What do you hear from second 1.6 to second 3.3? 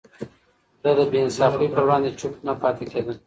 پر وړاندې چوپ نه پاتې کېده.